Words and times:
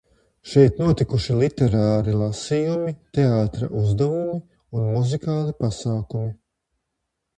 Šeit 0.51 0.79
notikuši 0.83 1.35
literāri 1.41 2.15
lasījumi, 2.21 2.95
teātra 3.17 3.69
uzvedumi 3.83 4.41
un 4.79 4.91
muzikāli 4.97 5.55
pasākumi. 5.65 6.33